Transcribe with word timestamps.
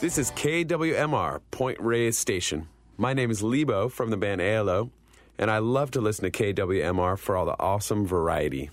This 0.00 0.16
is 0.16 0.30
KWMR, 0.30 1.42
Point 1.50 1.78
Reyes 1.78 2.16
Station. 2.16 2.68
My 2.96 3.12
name 3.12 3.30
is 3.30 3.42
Lebo 3.42 3.90
from 3.90 4.08
the 4.08 4.16
band 4.16 4.40
ALO, 4.40 4.90
and 5.38 5.50
I 5.50 5.58
love 5.58 5.90
to 5.90 6.00
listen 6.00 6.24
to 6.24 6.30
KWMR 6.30 7.18
for 7.18 7.36
all 7.36 7.44
the 7.44 7.60
awesome 7.60 8.06
variety. 8.06 8.70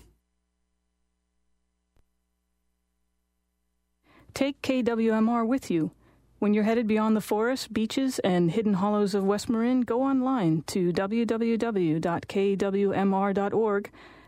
Take 4.32 4.62
KWMR 4.62 5.46
with 5.46 5.70
you. 5.70 5.90
When 6.38 6.54
you're 6.54 6.64
headed 6.64 6.86
beyond 6.86 7.14
the 7.14 7.20
forests, 7.20 7.68
beaches, 7.68 8.18
and 8.20 8.50
hidden 8.50 8.72
hollows 8.72 9.14
of 9.14 9.22
West 9.22 9.50
Marin, 9.50 9.82
go 9.82 10.02
online 10.02 10.62
to 10.68 10.94
www.kwmr.org 10.94 12.00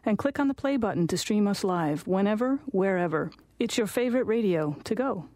and 0.04 0.18
click 0.18 0.38
on 0.38 0.48
the 0.48 0.54
play 0.54 0.76
button 0.76 1.06
to 1.06 1.16
stream 1.16 1.48
us 1.48 1.64
live 1.64 2.06
whenever, 2.06 2.58
wherever. 2.66 3.30
It's 3.58 3.78
your 3.78 3.86
favorite 3.86 4.24
radio 4.24 4.76
to 4.84 4.94
go. 4.94 5.30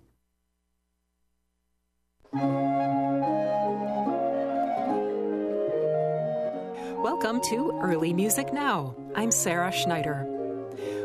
Welcome 7.02 7.40
to 7.50 7.79
Early 7.80 8.12
Music 8.12 8.52
Now. 8.52 8.96
I'm 9.14 9.30
Sarah 9.30 9.70
Schneider. 9.70 10.26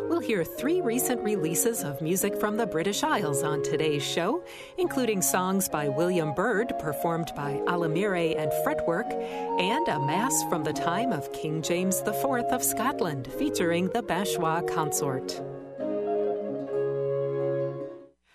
We'll 0.09 0.21
hear 0.21 0.43
three 0.43 0.81
recent 0.81 1.21
releases 1.21 1.83
of 1.83 2.01
music 2.01 2.39
from 2.39 2.57
the 2.57 2.65
British 2.65 3.03
Isles 3.03 3.43
on 3.43 3.61
today's 3.61 4.03
show, 4.03 4.43
including 4.79 5.21
songs 5.21 5.69
by 5.69 5.87
William 5.87 6.33
Byrd, 6.33 6.73
performed 6.79 7.31
by 7.35 7.61
Alamire 7.67 8.35
and 8.35 8.51
Fretwork, 8.63 9.11
and 9.59 9.87
a 9.87 9.99
mass 9.99 10.43
from 10.49 10.63
the 10.63 10.73
time 10.73 11.13
of 11.13 11.31
King 11.31 11.61
James 11.61 12.01
IV 12.07 12.25
of 12.25 12.63
Scotland, 12.63 13.31
featuring 13.37 13.89
the 13.89 14.01
Binchois 14.01 14.67
Consort. 14.67 15.39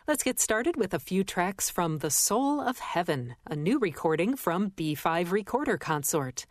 Let's 0.07 0.23
get 0.23 0.39
started 0.39 0.77
with 0.77 0.93
a 0.93 0.99
few 0.99 1.25
tracks 1.25 1.71
from 1.71 1.97
The 1.97 2.11
Soule 2.11 2.61
of 2.61 2.79
Heaven, 2.79 3.37
a 3.47 3.57
new 3.57 3.79
recording 3.79 4.37
from 4.37 4.69
B-Five 4.77 5.33
Recorder 5.33 5.79
Consort. 5.79 6.45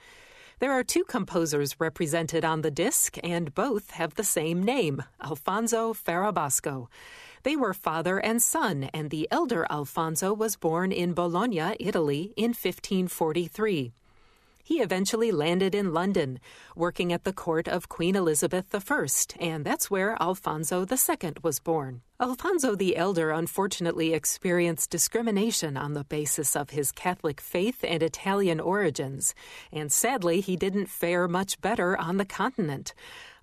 There 0.58 0.72
are 0.72 0.84
two 0.84 1.04
composers 1.04 1.80
represented 1.80 2.44
on 2.44 2.64
the 2.64 2.72
disc, 2.72 3.20
and 3.24 3.54
both 3.54 3.92
have 3.92 4.16
the 4.16 4.24
same 4.24 4.64
name, 4.64 5.04
Alfonso 5.24 5.94
Ferrabosco. 5.94 6.88
They 7.44 7.56
were 7.56 7.76
father 7.76 8.18
and 8.18 8.42
son, 8.42 8.90
and 8.92 9.12
the 9.12 9.28
elder 9.30 9.68
Alfonso 9.70 10.34
was 10.34 10.56
born 10.56 10.92
in 10.92 11.14
Bologna, 11.14 11.76
Italy, 11.80 12.34
in 12.36 12.56
1543. 12.56 13.94
He 14.66 14.80
eventually 14.80 15.30
landed 15.30 15.76
in 15.76 15.94
London, 15.94 16.40
working 16.74 17.12
at 17.12 17.26
the 17.26 17.34
court 17.34 17.68
of 17.68 17.90
Queen 17.90 18.16
Elizabeth 18.16 18.74
I, 18.74 19.08
and 19.38 19.66
that's 19.66 19.92
where 19.92 20.16
Alfonso 20.22 20.86
II 20.90 21.34
was 21.44 21.60
born. 21.60 22.02
Alfonso 22.18 22.74
the 22.74 22.96
Elder 22.96 23.32
unfortunately 23.32 24.14
experienced 24.14 24.90
discrimination 24.90 25.76
on 25.76 25.92
the 25.92 26.06
basis 26.06 26.56
of 26.56 26.70
his 26.70 26.94
Catholic 26.94 27.42
faith 27.42 27.84
and 27.84 28.02
Italian 28.02 28.62
origins, 28.62 29.36
and 29.74 29.92
sadly 29.92 30.40
he 30.40 30.56
didn't 30.56 30.88
fare 30.88 31.28
much 31.28 31.60
better 31.60 31.98
on 31.98 32.16
the 32.16 32.26
continent. 32.26 32.94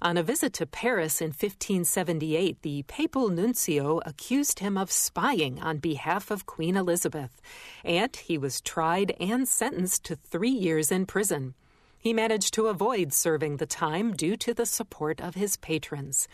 On 0.02 0.16
a 0.16 0.22
visit 0.22 0.54
to 0.54 0.64
Paris 0.64 1.20
in 1.20 1.26
1578, 1.26 2.62
the 2.62 2.84
papal 2.84 3.28
nuncio 3.28 4.00
accused 4.06 4.60
him 4.60 4.78
of 4.78 4.90
spying 4.90 5.60
on 5.60 5.76
behalf 5.76 6.30
of 6.30 6.46
Queen 6.46 6.74
Elizabeth, 6.74 7.42
and 7.84 8.16
he 8.16 8.38
was 8.38 8.62
tried 8.62 9.14
and 9.20 9.46
sentenced 9.46 10.04
to 10.04 10.16
three 10.16 10.48
years 10.48 10.90
in 10.90 11.04
prison. 11.04 11.54
He 11.98 12.14
managed 12.14 12.54
to 12.54 12.68
avoid 12.68 13.12
serving 13.12 13.58
the 13.58 13.66
time 13.66 14.14
due 14.14 14.38
to 14.38 14.54
the 14.54 14.64
support 14.64 15.20
of 15.20 15.34
his 15.34 15.58
patrons. 15.58 16.28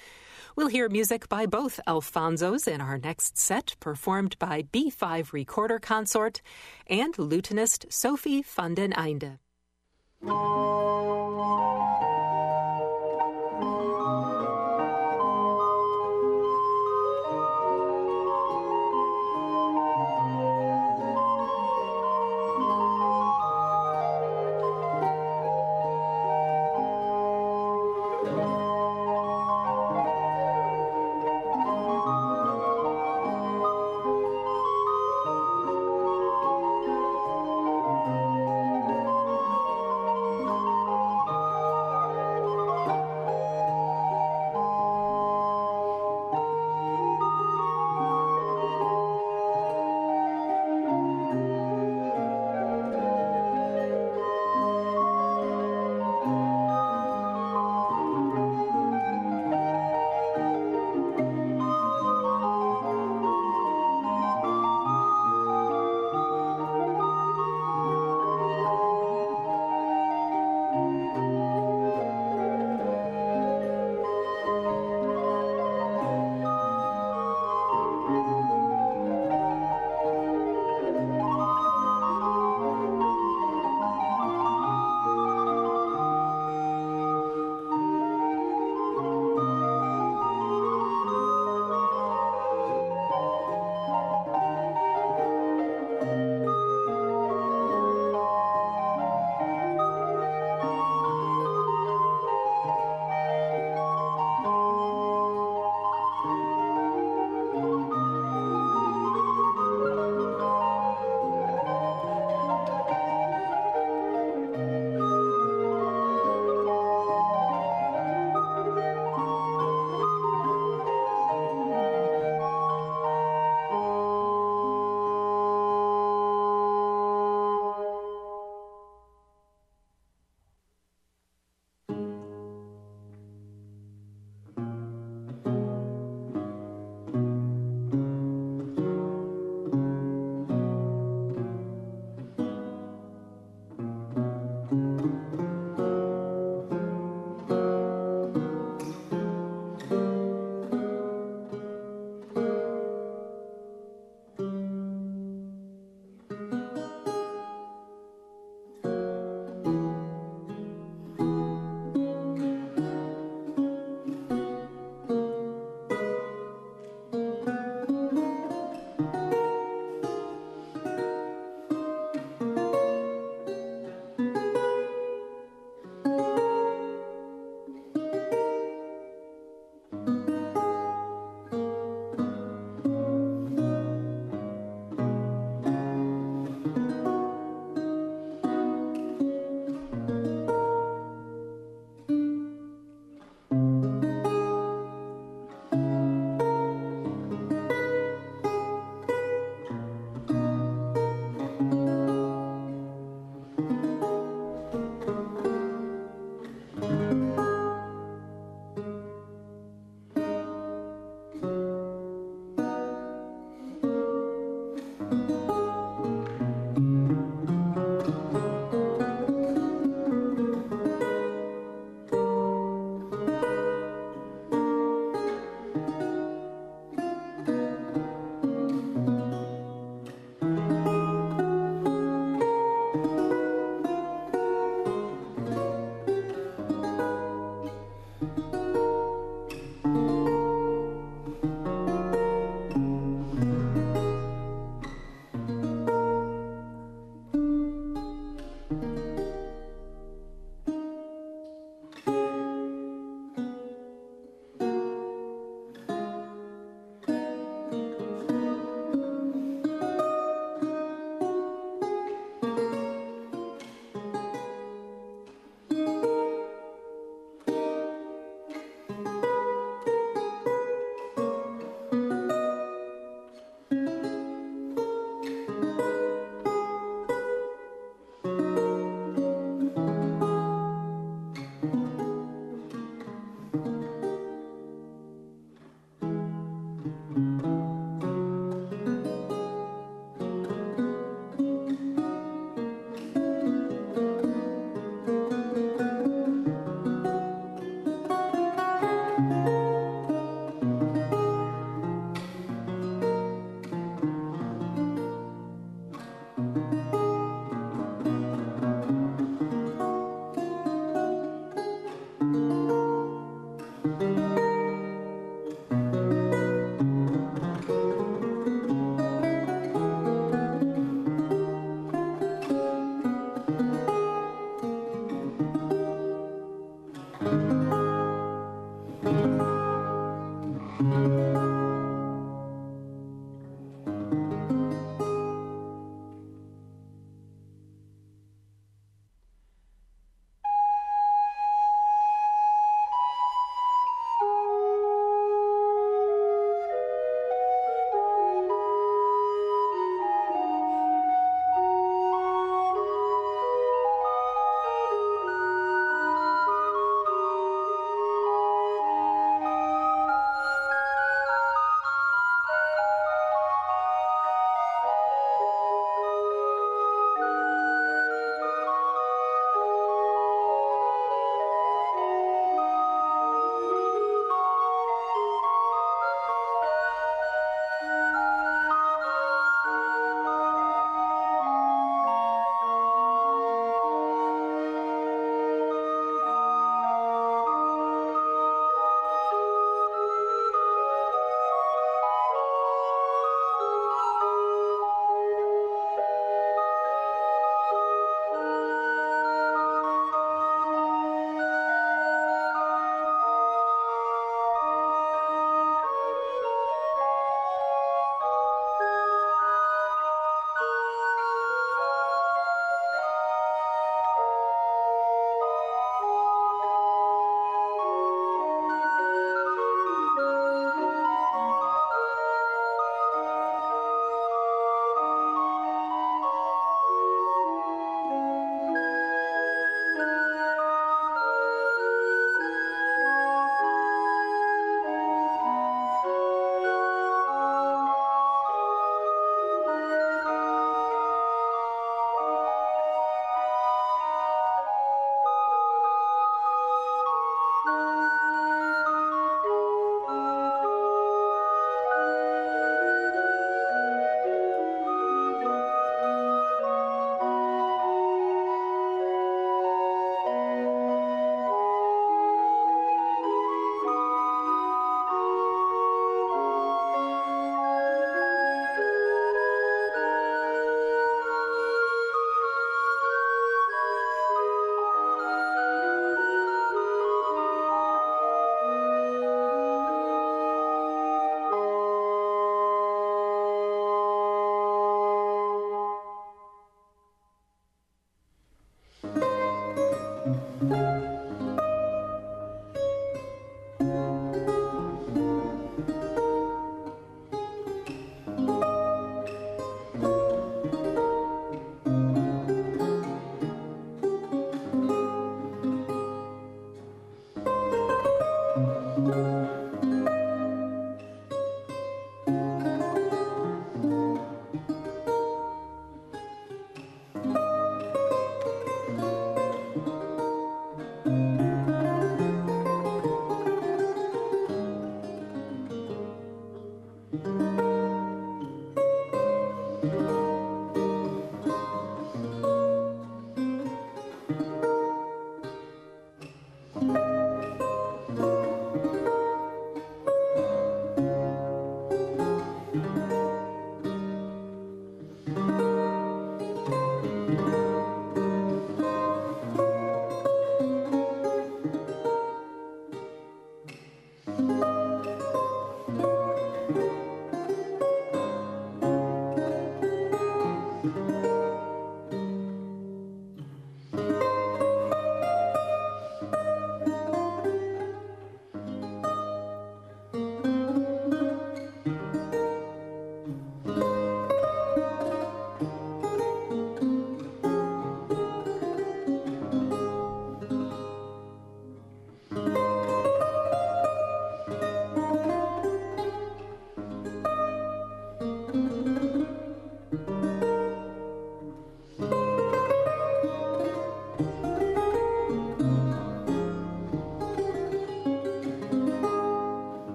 We'll 0.55 0.69
hear 0.69 0.89
music 0.89 1.29
by 1.29 1.47
both 1.47 1.81
Alfonsos 1.89 2.69
in 2.69 2.81
our 2.81 2.99
next 2.99 3.37
set, 3.37 3.75
performed 3.81 4.39
by 4.39 4.63
B-Five 4.71 5.33
Recorder 5.33 5.81
Consort 5.81 6.41
and 6.87 7.13
lutenist 7.19 7.89
Sofie 7.89 8.45
Van 8.45 8.75
den 8.75 8.93
Eynde. 8.93 9.39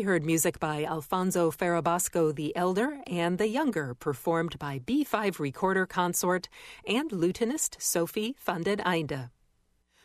We 0.00 0.06
heard 0.06 0.24
music 0.24 0.58
by 0.58 0.84
Alfonso 0.84 1.50
Ferrabosco 1.50 2.34
the 2.34 2.56
Elder 2.56 3.00
and 3.06 3.36
the 3.36 3.48
Younger, 3.48 3.92
performed 3.92 4.58
by 4.58 4.78
B-Five 4.78 5.38
recorder 5.38 5.84
consort 5.84 6.48
and 6.86 7.10
lutenist 7.10 7.76
Sofie 7.78 8.34
Van 8.38 8.62
den 8.62 8.78
Eynde. 8.78 9.28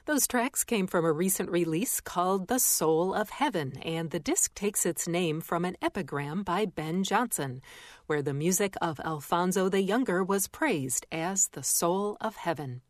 Those 0.06 0.28
tracks 0.28 0.66
came 0.66 0.86
from 0.86 1.06
a 1.06 1.14
recent 1.14 1.50
release 1.50 2.02
called 2.02 2.50
The 2.50 2.60
Soule 2.60 3.14
of 3.14 3.30
Heaven, 3.30 3.78
and 3.84 4.12
the 4.12 4.20
disc 4.20 4.54
takes 4.54 4.86
its 4.86 5.08
name 5.08 5.40
from 5.40 5.64
an 5.64 5.78
epigram 5.82 6.44
by 6.44 6.66
Ben 6.66 7.06
Jonson, 7.06 7.62
where 8.08 8.22
the 8.22 8.34
music 8.34 8.75
of 8.82 9.00
Alfonso 9.00 9.70
the 9.70 9.82
Younger 9.82 10.25
was 10.25 10.50
praised 10.50 11.06
as 11.10 11.48
the 11.54 11.64
soul 11.64 12.18
of 12.20 12.36
heaven. 12.36 12.82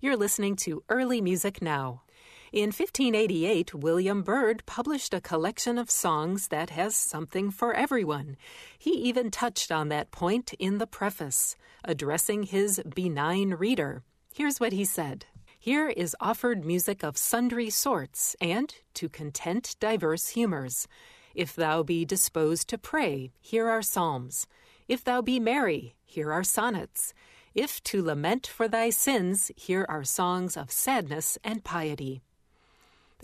You're 0.00 0.16
listening 0.16 0.56
to 0.64 0.82
Early 0.88 1.20
Music 1.20 1.60
Now. 1.60 2.04
In 2.54 2.68
1588, 2.68 3.74
William 3.74 4.22
Byrd 4.22 4.64
published 4.64 5.12
a 5.12 5.20
collection 5.20 5.76
of 5.76 5.90
songs 5.90 6.46
that 6.54 6.70
has 6.70 6.96
something 6.96 7.50
for 7.50 7.74
everyone. 7.74 8.36
He 8.78 8.92
even 8.92 9.32
touched 9.32 9.72
on 9.72 9.88
that 9.88 10.12
point 10.12 10.52
in 10.60 10.78
the 10.78 10.86
preface, 10.86 11.56
addressing 11.82 12.44
his 12.44 12.80
benign 12.94 13.54
reader. 13.54 14.04
Here's 14.32 14.60
what 14.60 14.72
he 14.72 14.84
said. 14.84 15.26
Here 15.58 15.88
is 15.88 16.14
offered 16.20 16.64
music 16.64 17.02
of 17.02 17.16
sundry 17.16 17.70
sorts, 17.70 18.36
and 18.40 18.72
to 18.94 19.08
content 19.08 19.74
diverse 19.80 20.28
humors. 20.28 20.86
If 21.34 21.56
thou 21.56 21.82
be 21.82 22.04
disposed 22.04 22.68
to 22.68 22.78
pray, 22.78 23.32
here 23.40 23.68
are 23.68 23.82
psalms. 23.82 24.46
If 24.86 25.02
thou 25.02 25.22
be 25.22 25.40
merry, 25.40 25.96
here 26.04 26.30
are 26.30 26.44
sonnets. 26.44 27.14
If 27.52 27.82
to 27.82 28.00
lament 28.00 28.46
for 28.46 28.68
thy 28.68 28.90
sins, 28.90 29.50
here 29.56 29.84
are 29.88 30.04
songs 30.04 30.56
of 30.56 30.70
sadness 30.70 31.36
and 31.42 31.64
piety. 31.64 32.22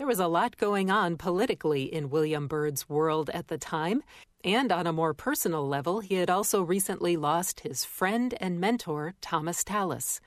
There 0.01 0.07
was 0.07 0.19
a 0.19 0.27
lot 0.27 0.57
going 0.57 0.89
on 0.89 1.15
politically 1.15 1.83
in 1.83 2.09
William 2.09 2.47
Byrd's 2.47 2.89
world 2.89 3.29
at 3.35 3.49
the 3.49 3.59
time, 3.59 4.01
and 4.43 4.71
on 4.71 4.87
a 4.87 4.91
more 4.91 5.13
personal 5.13 5.67
level, 5.67 5.99
he 5.99 6.15
had 6.15 6.27
also 6.27 6.63
recently 6.63 7.15
lost 7.15 7.59
his 7.59 7.85
friend 7.85 8.33
and 8.41 8.59
mentor, 8.59 9.13
Thomas 9.21 9.63
Tallis. 9.63 10.19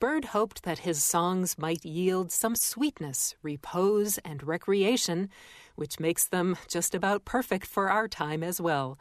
Byrd 0.00 0.26
hoped 0.26 0.64
that 0.64 0.80
his 0.80 1.02
songs 1.02 1.56
might 1.56 1.82
yield 1.82 2.30
some 2.30 2.54
sweetness, 2.54 3.36
repose, 3.42 4.18
and 4.18 4.42
recreation, 4.42 5.30
which 5.76 5.98
makes 5.98 6.28
them 6.28 6.58
just 6.68 6.94
about 6.94 7.24
perfect 7.24 7.64
for 7.64 7.88
our 7.88 8.06
time 8.06 8.42
as 8.42 8.60
well. 8.60 8.98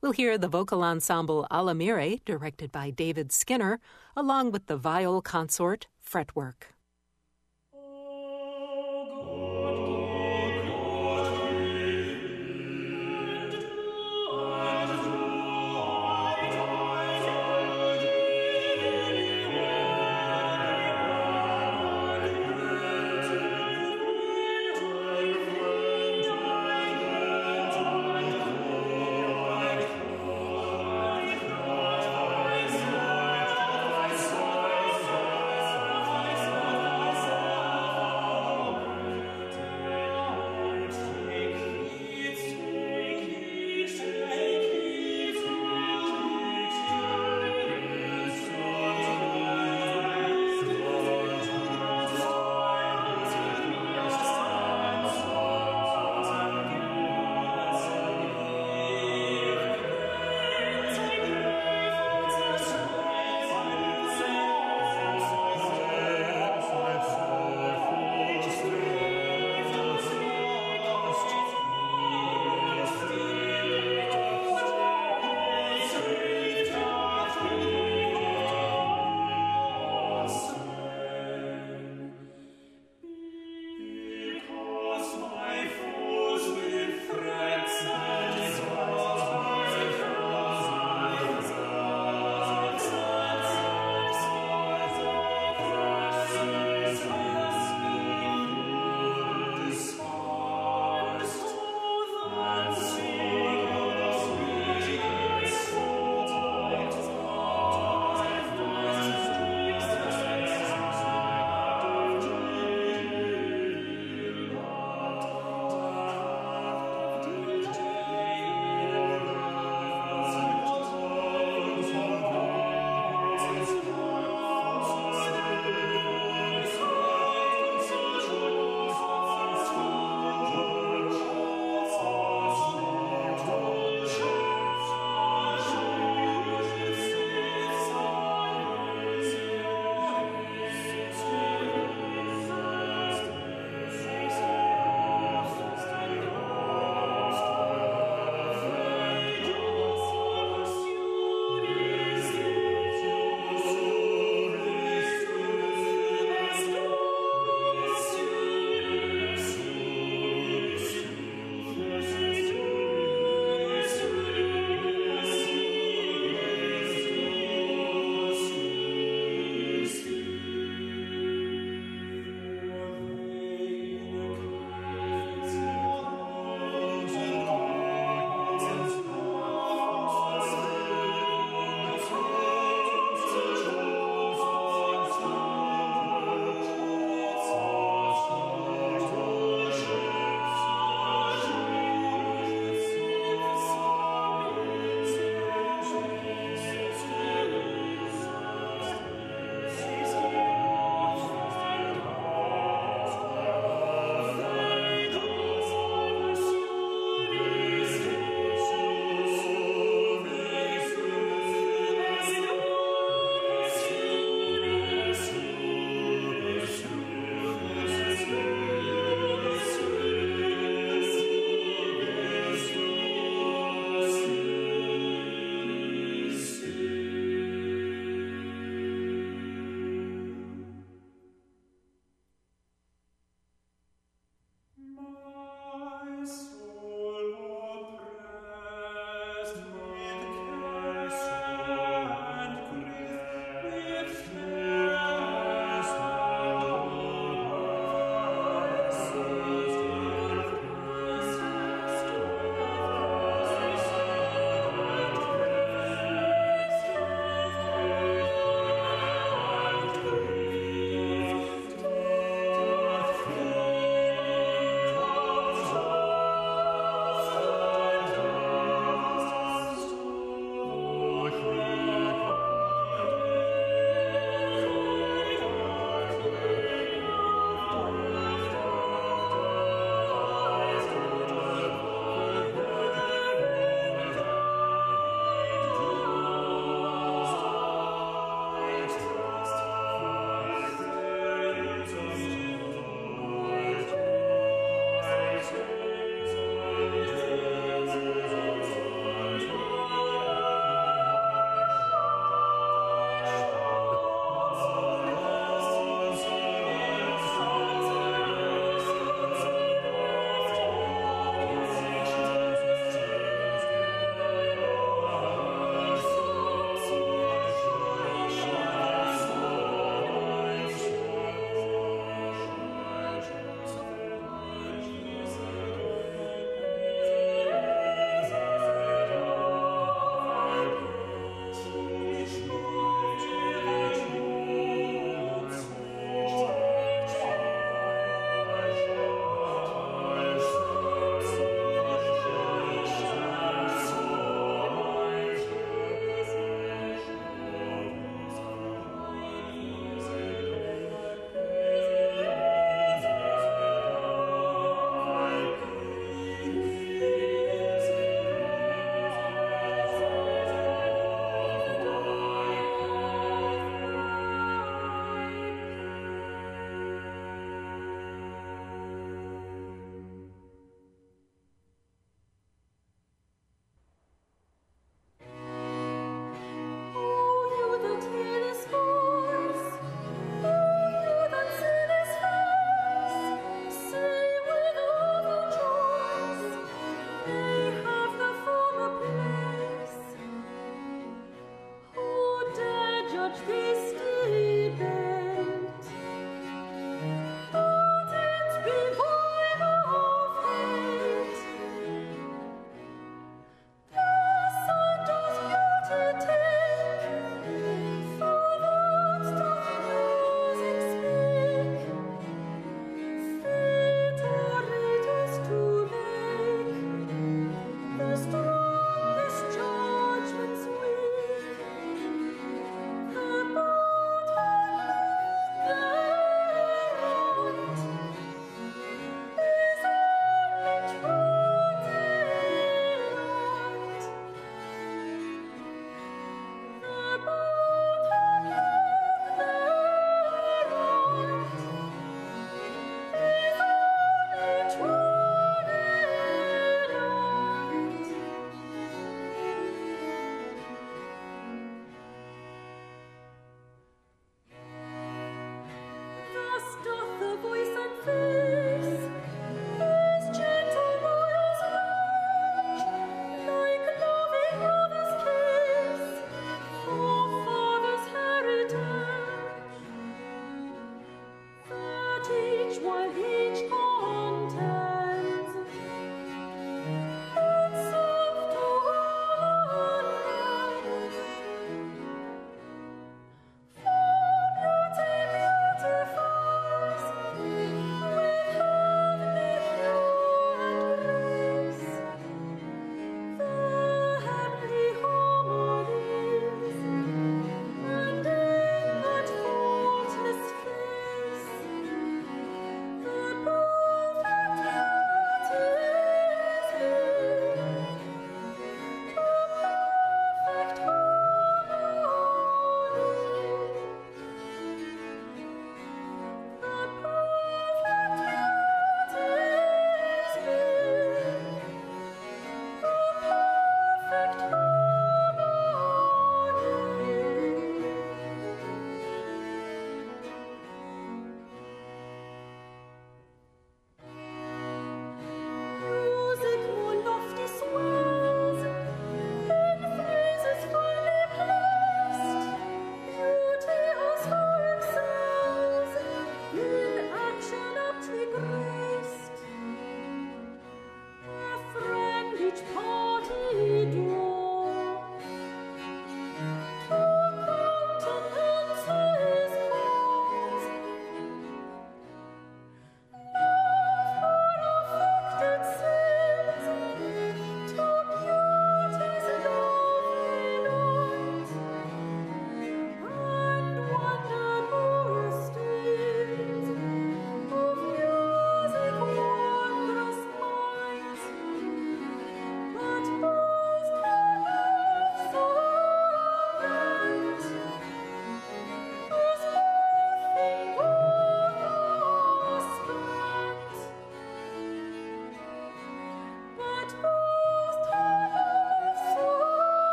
We'll 0.00 0.12
hear 0.12 0.38
the 0.38 0.48
vocal 0.48 0.82
ensemble 0.82 1.46
Alamire, 1.50 2.24
directed 2.24 2.72
by 2.72 2.88
David 2.88 3.30
Skinner, 3.30 3.80
along 4.16 4.52
with 4.52 4.64
the 4.64 4.78
viol 4.78 5.20
consort 5.20 5.88
Fretwork. 6.00 6.72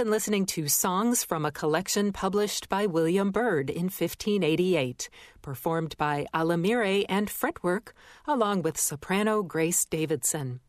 Been 0.00 0.10
listening 0.10 0.46
to 0.46 0.66
songs 0.66 1.22
from 1.22 1.44
a 1.44 1.52
collection 1.52 2.10
published 2.10 2.70
by 2.70 2.86
William 2.86 3.30
Byrd 3.30 3.68
in 3.68 3.90
1588, 3.90 5.10
performed 5.42 5.94
by 5.98 6.24
Alamire 6.32 7.04
and 7.06 7.28
Fretwork, 7.28 7.92
along 8.26 8.62
with 8.62 8.78
soprano 8.78 9.42
Grace 9.42 9.84
Davidson. 9.84 10.60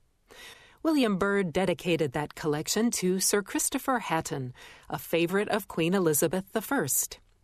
William 0.83 1.17
Byrd 1.17 1.53
dedicated 1.53 2.11
that 2.11 2.35
collection 2.35 2.91
to 2.91 3.21
Sir 3.21 3.41
Christopher 3.41 3.99
Hatton, 3.99 4.53
a 4.89 4.99
favorite 4.99 5.47
of 5.47 5.69
Queen 5.69 5.93
Elizabeth 5.93 6.45
I. 6.53 6.87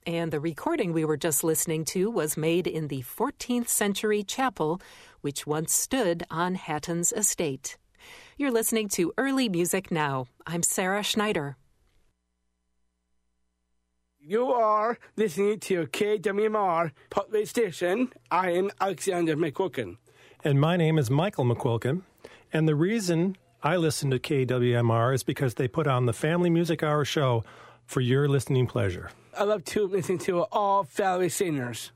And 0.05 0.33
the 0.33 0.41
recording 0.41 0.91
we 0.91 1.05
were 1.05 1.15
just 1.15 1.41
listening 1.41 1.85
to 1.85 2.11
was 2.11 2.35
made 2.35 2.67
in 2.67 2.89
the 2.89 3.03
14th 3.03 3.69
century 3.69 4.23
chapel, 4.23 4.81
which 5.21 5.47
once 5.47 5.71
stood 5.71 6.25
on 6.29 6.55
Hatton's 6.55 7.13
estate. 7.13 7.77
You're 8.35 8.51
listening 8.51 8.89
to 8.89 9.13
Early 9.17 9.47
Music 9.47 9.89
Now. 9.89 10.27
I'm 10.45 10.63
Sarah 10.63 11.01
Schneider. 11.01 11.55
You 14.29 14.51
are 14.51 14.99
listening 15.15 15.61
to 15.61 15.87
KWMR 15.87 16.91
Public 17.09 17.47
Station. 17.47 18.11
I 18.29 18.51
am 18.51 18.71
Alexander 18.81 19.37
McQuilkin. 19.37 19.95
And 20.43 20.59
my 20.59 20.75
name 20.75 20.97
is 20.97 21.09
Michael 21.09 21.45
McQuilkin. 21.45 22.01
And 22.51 22.67
the 22.67 22.75
reason 22.75 23.37
I 23.63 23.77
listen 23.77 24.11
to 24.11 24.19
KWMR 24.19 25.13
is 25.13 25.23
because 25.23 25.53
they 25.53 25.69
put 25.69 25.87
on 25.87 26.07
the 26.07 26.11
Family 26.11 26.49
Music 26.49 26.83
Hour 26.83 27.05
show 27.05 27.45
for 27.85 28.01
your 28.01 28.27
listening 28.27 28.67
pleasure. 28.67 29.11
I 29.37 29.45
love 29.45 29.63
to 29.63 29.87
listen 29.87 30.17
to 30.17 30.41
all 30.51 30.83
family 30.83 31.29
singers. 31.29 31.93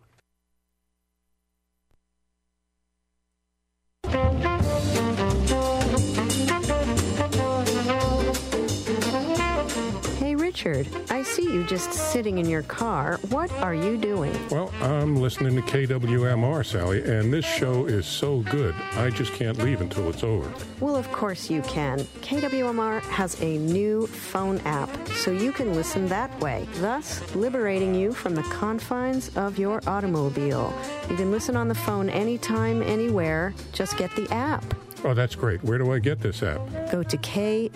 Richard, 10.63 10.88
I 11.10 11.24
see 11.24 11.41
you 11.41 11.63
just 11.63 11.91
sitting 11.91 12.38
in 12.38 12.47
your 12.47 12.62
car. 12.62 13.19
What 13.30 13.52
are 13.54 13.74
you 13.74 13.97
doing? 13.97 14.32
Well, 14.52 14.71
I'm 14.80 15.15
listening 15.15 15.56
to 15.56 15.62
KWMR, 15.63 16.63
Sally, 16.63 17.02
and 17.02 17.34
this 17.34 17.45
show 17.45 17.86
is 17.86 18.06
so 18.06 18.41
good, 18.41 18.76
I 18.91 19.10
just 19.10 19.34
can't 19.34 19.58
leave 19.58 19.82
until 19.82 20.08
it's 20.08 20.24
over. 20.24 20.54
Well, 20.80 20.95
of 20.95 21.12
course 21.12 21.50
you 21.50 21.63
can. 21.63 22.02
KWMR 22.21 23.02
has 23.04 23.41
a 23.41 23.58
new 23.58 24.06
phone 24.06 24.60
app, 24.60 24.89
so 25.08 25.32
you 25.32 25.52
can 25.52 25.74
listen 25.74 26.08
that 26.10 26.39
way, 26.39 26.67
thus 26.76 27.34
liberating 27.34 27.95
you 27.95 28.13
from 28.13 28.36
the 28.36 28.43
confines 28.43 29.36
of 29.36 29.58
your 29.58 29.82
automobile. 29.88 30.71
You 31.10 31.15
can 31.15 31.32
listen 31.32 31.58
on 31.58 31.69
the 31.69 31.76
phone 31.76 32.08
anytime, 32.08 32.84
anywhere. 32.84 33.56
Just 33.71 33.97
get 33.97 34.15
the 34.15 34.32
app. 34.32 34.63
Oh, 35.03 35.13
that's 35.15 35.35
great. 35.35 35.63
Where 35.63 35.77
do 35.77 35.91
I 35.91 35.99
get 35.99 36.19
this 36.19 36.43
app? 36.43 36.59
Go 36.91 37.01
to 37.01 37.17
kwmr.org 37.17 37.69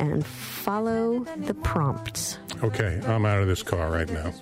and 0.00 0.26
follow 0.26 1.24
the 1.36 1.54
prompts. 1.54 2.38
Okay, 2.62 3.00
I'm 3.06 3.26
out 3.26 3.42
of 3.42 3.48
this 3.48 3.62
car 3.62 3.90
right 3.90 4.08
now. 4.08 4.32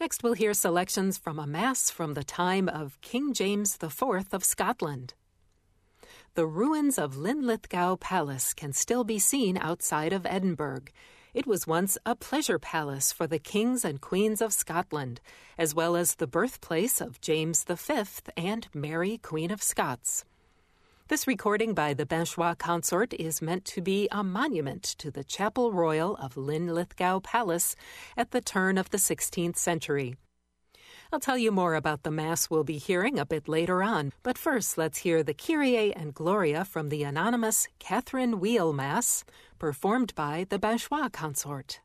Next, 0.00 0.22
we'll 0.22 0.32
hear 0.32 0.54
selections 0.54 1.18
from 1.18 1.38
a 1.38 1.46
Mass 1.46 1.90
from 1.90 2.14
the 2.14 2.24
time 2.24 2.68
of 2.68 3.00
King 3.02 3.32
James 3.32 3.78
IV 3.80 4.32
of 4.32 4.42
Scotland. 4.44 5.14
The 6.34 6.46
ruins 6.46 6.98
of 6.98 7.16
Linlithgow 7.16 7.96
Palace 7.96 8.54
can 8.54 8.72
still 8.72 9.04
be 9.04 9.18
seen 9.18 9.58
outside 9.58 10.12
of 10.12 10.24
Edinburgh. 10.26 10.84
It 11.32 11.46
was 11.46 11.64
once 11.64 11.96
a 12.04 12.16
pleasure 12.16 12.58
palace 12.58 13.12
for 13.12 13.28
the 13.28 13.38
kings 13.38 13.84
and 13.84 14.00
queens 14.00 14.40
of 14.40 14.52
Scotland, 14.52 15.20
as 15.56 15.72
well 15.72 15.94
as 15.94 16.16
the 16.16 16.26
birthplace 16.26 17.00
of 17.00 17.20
James 17.20 17.62
V 17.62 18.02
and 18.36 18.66
Mary, 18.74 19.18
Queen 19.18 19.52
of 19.52 19.62
Scots. 19.62 20.24
This 21.06 21.28
recording 21.28 21.72
by 21.72 21.94
the 21.94 22.04
Binchois 22.04 22.58
Consort 22.58 23.14
is 23.14 23.40
meant 23.40 23.64
to 23.66 23.80
be 23.80 24.08
a 24.10 24.24
monument 24.24 24.82
to 24.98 25.12
the 25.12 25.22
Chapel 25.22 25.72
Royal 25.72 26.16
of 26.16 26.36
Linlithgow 26.36 27.20
Palace 27.20 27.76
at 28.16 28.32
the 28.32 28.40
turn 28.40 28.76
of 28.76 28.90
the 28.90 28.98
16th 28.98 29.56
century. 29.56 30.16
I'll 31.12 31.18
tell 31.20 31.38
you 31.38 31.50
more 31.50 31.74
about 31.74 32.04
the 32.04 32.12
Mass 32.12 32.50
we'll 32.50 32.62
be 32.62 32.78
hearing 32.78 33.18
a 33.18 33.26
bit 33.26 33.48
later 33.48 33.82
on, 33.82 34.12
but 34.22 34.38
first 34.38 34.78
let's 34.78 34.98
hear 34.98 35.24
the 35.24 35.34
Kyrie 35.34 35.92
and 35.92 36.14
Gloria 36.14 36.64
from 36.64 36.88
the 36.88 37.02
anonymous 37.02 37.66
Catherine 37.80 38.38
Wheel 38.38 38.72
Mass, 38.72 39.24
performed 39.60 40.12
by 40.16 40.46
the 40.48 40.58
Binchois 40.58 41.12
Consort. 41.12 41.80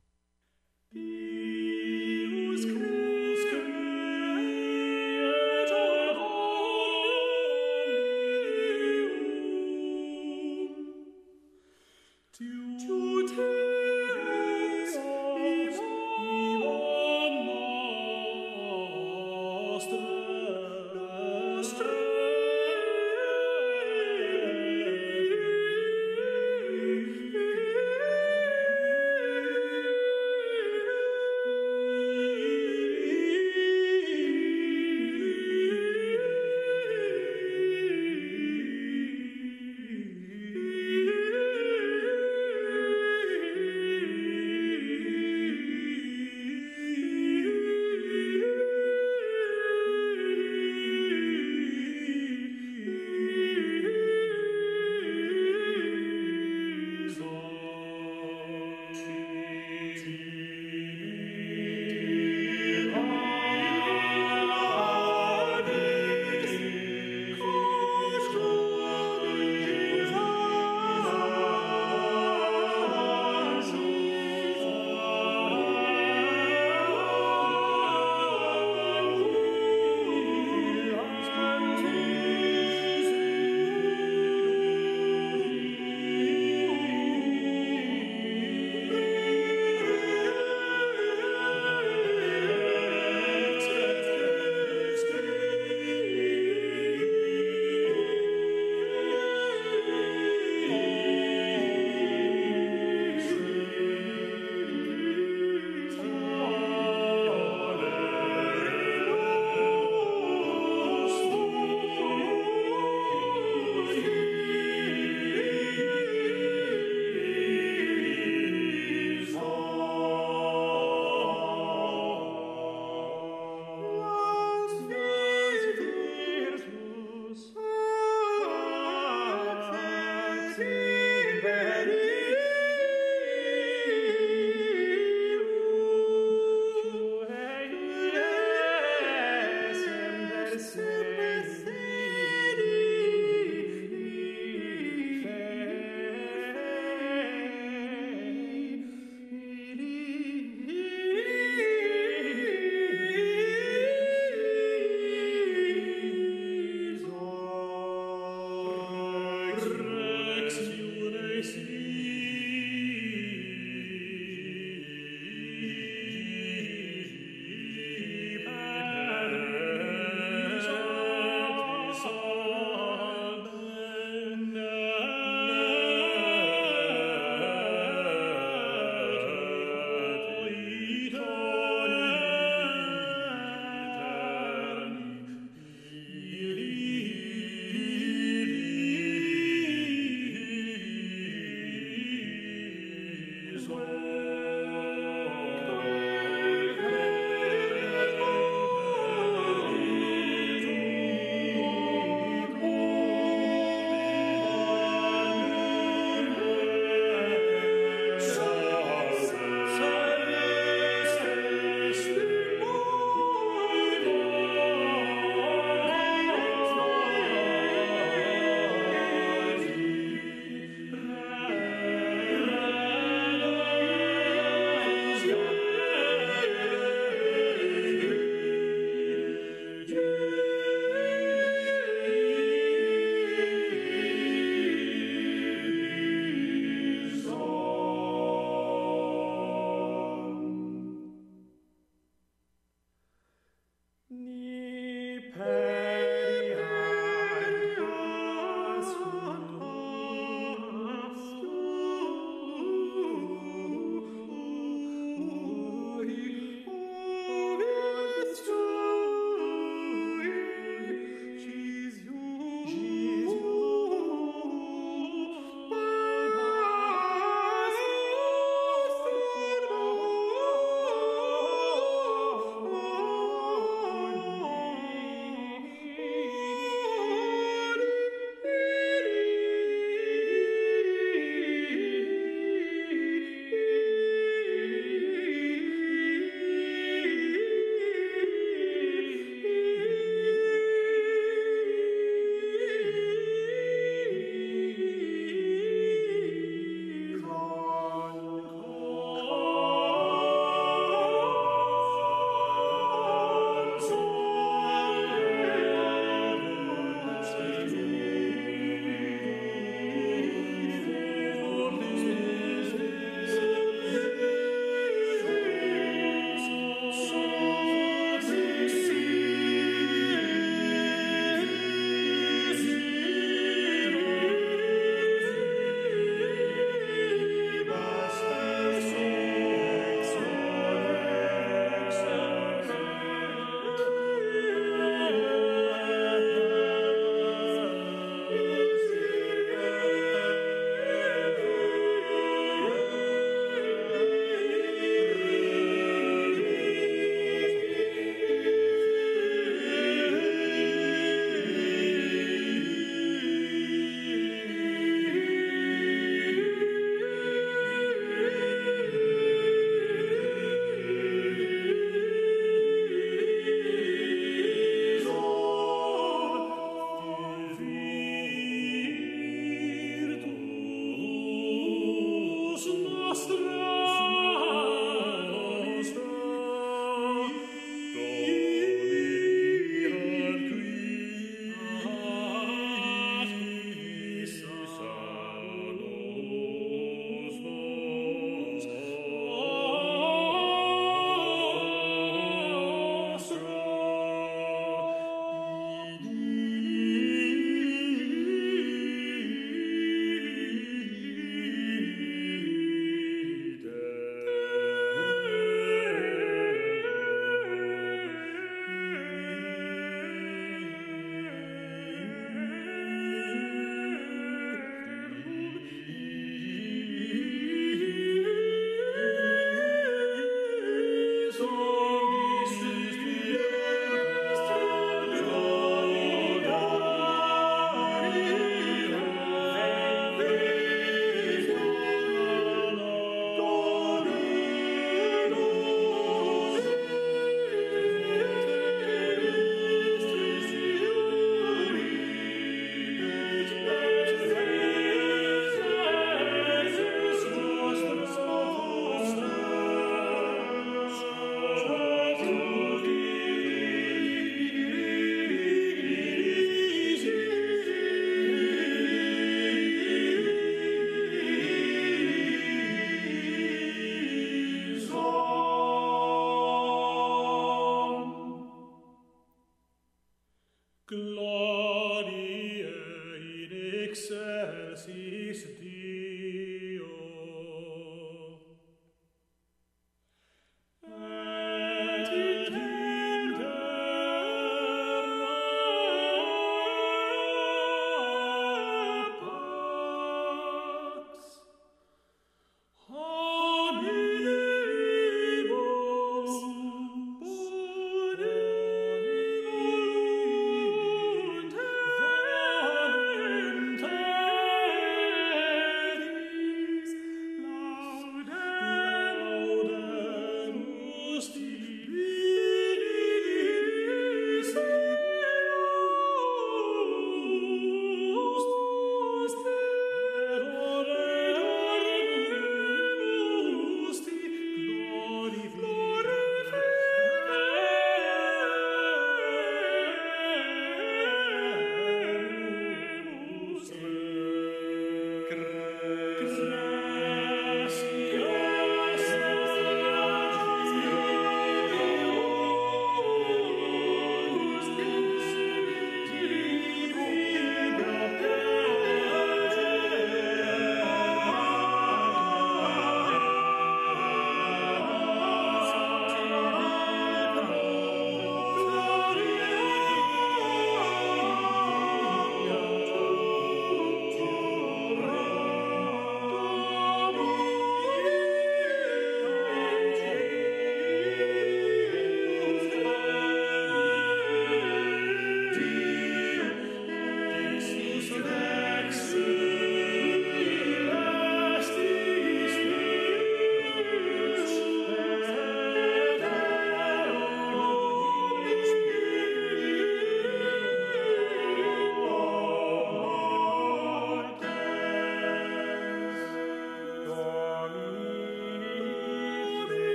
Merci. 161.36 161.74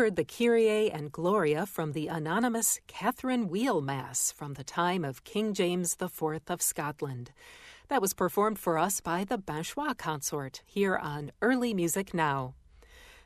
Heard 0.00 0.16
the 0.16 0.24
Kyrie 0.24 0.90
and 0.90 1.12
Gloria 1.12 1.66
from 1.66 1.92
the 1.92 2.06
anonymous 2.06 2.80
Catherine 2.86 3.48
Wheel 3.48 3.82
Mass 3.82 4.32
from 4.32 4.54
the 4.54 4.64
time 4.64 5.04
of 5.04 5.24
King 5.24 5.52
James 5.52 5.94
IV 6.00 6.40
of 6.48 6.62
Scotland. 6.62 7.32
That 7.88 8.00
was 8.00 8.14
performed 8.14 8.58
for 8.58 8.78
us 8.78 9.02
by 9.02 9.24
the 9.24 9.36
Binchois 9.36 9.98
Consort 9.98 10.62
here 10.64 10.96
on 10.96 11.32
Early 11.42 11.74
Music 11.74 12.14
Now. 12.14 12.54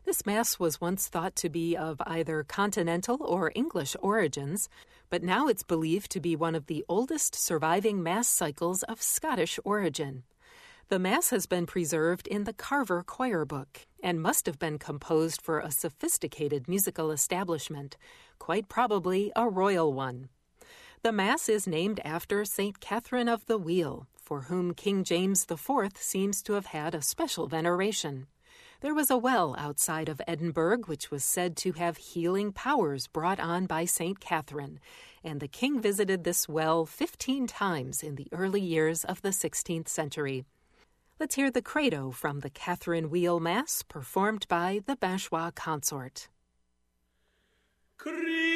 This 0.05 0.27
Mass 0.27 0.59
was 0.59 0.81
once 0.81 1.07
thought 1.07 1.37
to 1.37 1.49
be 1.49 1.77
of 1.77 2.03
either 2.09 2.43
continental 2.43 3.23
or 3.23 3.53
English 3.55 3.95
origins, 4.01 4.69
but 5.11 5.23
now 5.23 5.47
it's 5.47 5.63
believed 5.63 6.11
to 6.11 6.19
be 6.19 6.35
one 6.35 6.57
of 6.57 6.67
the 6.67 6.85
oldest 6.89 7.37
surviving 7.37 8.03
Mass 8.03 8.27
cycles 8.27 8.83
of 8.83 9.01
Scottish 9.01 9.61
origin. 9.65 10.25
The 10.89 10.99
Mass 10.99 11.31
has 11.31 11.47
been 11.47 11.67
preserved 11.67 12.27
in 12.27 12.45
the 12.45 12.53
Carver 12.53 13.05
Choir 13.05 13.45
Book 13.45 13.87
and 14.05 14.21
must 14.21 14.45
have 14.45 14.59
been 14.59 14.79
composed 14.79 15.41
for 15.41 15.59
a 15.59 15.71
sophisticated 15.71 16.69
musical 16.69 17.11
establishment, 17.11 17.97
quite 18.39 18.69
probably 18.69 19.33
a 19.35 19.49
royal 19.49 19.95
one. 19.95 20.29
The 21.03 21.11
Mass 21.11 21.49
is 21.49 21.67
named 21.67 22.01
after 22.05 22.45
St. 22.45 22.79
Catherine 22.81 23.29
of 23.29 23.47
the 23.47 23.57
Wheel, 23.57 24.07
for 24.15 24.43
whom 24.43 24.75
King 24.75 25.05
James 25.05 25.47
IV 25.51 25.97
seems 25.97 26.43
to 26.43 26.53
have 26.53 26.67
had 26.67 26.95
a 26.95 27.01
special 27.01 27.47
veneration. 27.47 28.27
There 28.83 28.95
was 28.95 29.11
a 29.11 29.17
well 29.17 29.57
outside 29.59 30.11
of 30.11 30.21
Edinburgh 30.29 30.83
which 30.85 31.11
was 31.11 31.25
said 31.25 31.57
to 31.59 31.73
have 31.73 31.97
healing 31.97 32.53
powers 32.53 33.07
brought 33.07 33.41
on 33.41 33.65
by 33.65 33.87
St. 33.87 34.21
Catherine, 34.21 34.81
and 35.23 35.41
the 35.41 35.49
king 35.49 35.81
visited 35.81 36.25
this 36.25 36.47
well 36.47 36.85
15 36.85 37.47
times 37.47 38.03
in 38.03 38.17
the 38.17 38.29
early 38.33 38.61
years 38.61 39.03
of 39.05 39.23
the 39.23 39.31
16th 39.31 39.89
century. 39.89 40.45
Let's 41.25 41.37
hear 41.37 41.51
the 41.51 41.63
credo 41.63 42.11
from 42.11 42.41
the 42.41 42.51
Catherine 42.51 43.09
Wheel 43.09 43.41
Mass 43.41 43.83
performed 43.83 44.47
by 44.47 44.81
the 44.85 44.95
Binchois 44.95 45.55
Consort. 45.55 46.29
Credo 47.97 48.54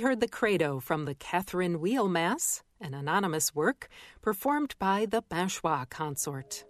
Heard 0.00 0.20
the 0.20 0.28
Credo 0.28 0.80
from 0.80 1.04
the 1.04 1.14
Catherine 1.14 1.78
Wheel 1.78 2.08
Mass, 2.08 2.62
an 2.80 2.94
anonymous 2.94 3.54
work 3.54 3.88
performed 4.22 4.74
by 4.78 5.04
the 5.04 5.20
Binchois 5.20 5.90
Consort. 5.90 6.64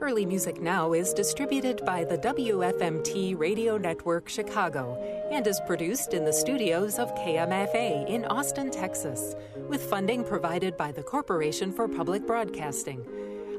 Early 0.00 0.24
Music 0.24 0.60
Now 0.62 0.92
is 0.92 1.12
distributed 1.12 1.84
by 1.84 2.04
the 2.04 2.18
WFMT 2.18 3.36
Radio 3.36 3.76
Network 3.76 4.28
Chicago 4.28 4.94
and 5.32 5.44
is 5.48 5.60
produced 5.66 6.14
in 6.14 6.24
the 6.24 6.32
studios 6.32 7.00
of 7.00 7.12
KMFA 7.16 8.08
in 8.08 8.24
Austin, 8.26 8.70
Texas, 8.70 9.34
with 9.68 9.90
funding 9.90 10.22
provided 10.22 10.76
by 10.76 10.92
the 10.92 11.02
Corporation 11.02 11.72
for 11.72 11.88
Public 11.88 12.24
Broadcasting. 12.24 13.04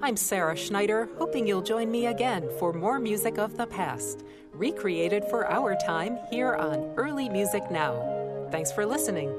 I'm 0.01 0.15
Sarah 0.15 0.55
Schneider, 0.55 1.09
hoping 1.17 1.47
you'll 1.47 1.63
join 1.63 1.89
me 1.89 2.05
again 2.05 2.47
for 2.59 2.71
more 2.71 2.99
music 2.99 3.39
of 3.39 3.57
the 3.57 3.65
past, 3.65 4.23
recreated 4.57 5.23
for 5.25 5.49
our 5.49 5.75
time 5.75 6.17
here 6.29 6.55
on 6.55 6.93
Early 6.97 7.29
Music 7.29 7.69
Now. 7.69 8.47
Thanks 8.51 8.71
for 8.71 8.85
listening. 8.85 9.29